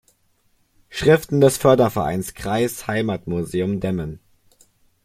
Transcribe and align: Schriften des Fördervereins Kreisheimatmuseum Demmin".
Schriften 0.89 1.41
des 1.41 1.57
Fördervereins 1.59 2.33
Kreisheimatmuseum 2.33 3.79
Demmin". 3.81 4.17